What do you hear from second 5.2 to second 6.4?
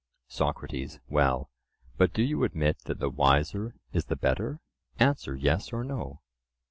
"Yes" or "No."